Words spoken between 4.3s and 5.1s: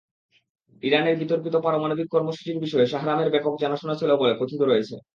কথিত রয়েছে।